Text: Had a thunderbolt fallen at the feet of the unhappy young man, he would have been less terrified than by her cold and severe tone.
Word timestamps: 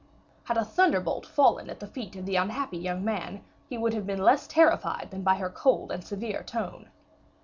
Had 0.45 0.57
a 0.57 0.65
thunderbolt 0.65 1.27
fallen 1.27 1.69
at 1.69 1.79
the 1.79 1.85
feet 1.85 2.15
of 2.15 2.25
the 2.25 2.35
unhappy 2.35 2.79
young 2.79 3.05
man, 3.05 3.43
he 3.69 3.77
would 3.77 3.93
have 3.93 4.07
been 4.07 4.23
less 4.23 4.47
terrified 4.47 5.11
than 5.11 5.21
by 5.21 5.35
her 5.35 5.51
cold 5.51 5.91
and 5.91 6.03
severe 6.03 6.41
tone. 6.41 6.87